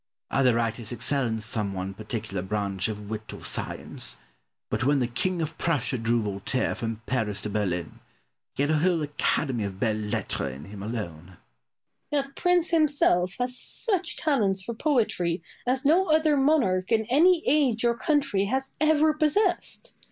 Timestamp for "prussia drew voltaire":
5.59-6.73